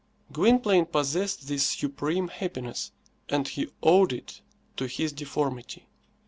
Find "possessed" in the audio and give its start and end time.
0.87-1.47